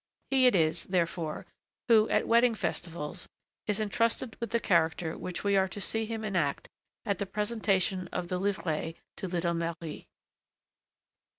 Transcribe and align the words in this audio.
He 0.31 0.47
it 0.47 0.55
is, 0.55 0.85
therefore, 0.85 1.45
who, 1.87 2.09
at 2.09 2.27
wedding 2.27 2.55
festivals, 2.55 3.29
is 3.67 3.79
entrusted 3.79 4.35
with 4.39 4.49
the 4.49 4.59
character 4.59 5.15
which 5.15 5.43
we 5.43 5.55
are 5.55 5.67
to 5.67 5.79
see 5.79 6.07
him 6.07 6.23
enact 6.25 6.67
at 7.05 7.19
the 7.19 7.27
presentation 7.27 8.07
of 8.07 8.27
the 8.27 8.39
livrées 8.39 8.95
to 9.17 9.27
little 9.27 9.53
Marie. 9.53 10.07